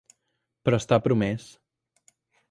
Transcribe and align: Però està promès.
Però 0.69 0.79
està 0.83 0.97
promès. 1.07 1.45